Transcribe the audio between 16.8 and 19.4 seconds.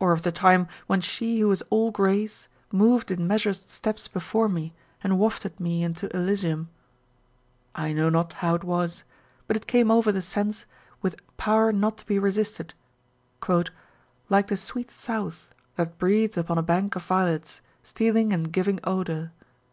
of violets, Stealing and giving odour.